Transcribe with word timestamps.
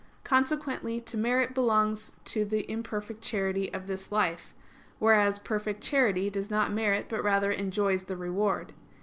Consequently, 0.23 0.99
to 0.99 1.15
merit 1.15 1.53
belongs 1.53 2.15
to 2.25 2.43
the 2.43 2.61
imperfect 2.71 3.21
charity 3.21 3.71
of 3.71 3.85
this 3.85 4.11
life; 4.11 4.51
whereas 4.97 5.37
perfect 5.37 5.83
charity 5.83 6.27
does 6.27 6.49
not 6.49 6.73
merit 6.73 7.05
but 7.07 7.23
rather 7.23 7.51
enjoys 7.51 8.01
the 8.05 8.17
reward. 8.17 8.73